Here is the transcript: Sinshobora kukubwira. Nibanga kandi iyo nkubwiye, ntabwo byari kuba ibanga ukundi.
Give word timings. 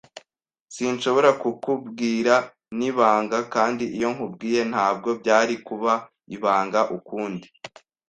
Sinshobora 0.75 1.29
kukubwira. 1.41 2.33
Nibanga 2.77 3.37
kandi 3.53 3.83
iyo 3.95 4.09
nkubwiye, 4.13 4.61
ntabwo 4.71 5.09
byari 5.21 5.55
kuba 5.67 5.91
ibanga 6.35 6.79
ukundi. 6.97 7.47